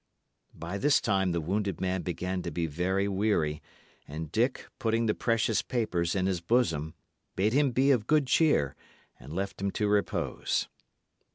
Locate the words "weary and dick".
3.07-4.65